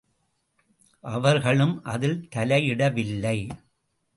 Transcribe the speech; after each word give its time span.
அவர்களும் 1.03 1.83
அதில் 1.83 2.27
தலையிடவில்லை. 2.35 3.37